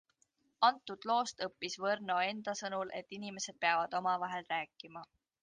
[0.69, 5.07] Antud loost õppis Võrno enda sõnul, et inimesed peavad omavahel rääkima.